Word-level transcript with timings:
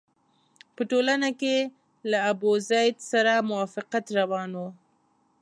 په 0.75 0.81
ټولنه 0.91 1.29
کې 1.39 1.55
له 2.11 2.17
ابوزید 2.31 2.95
سره 3.11 3.45
موافقت 3.49 4.05
روان 4.19 4.49
وو. 4.57 4.69